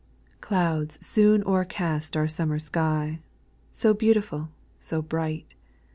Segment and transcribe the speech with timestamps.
[0.37, 0.41] 8.
[0.41, 3.19] Clouds soon overcast our summer sky,
[3.69, 5.53] So beautiful, so bright.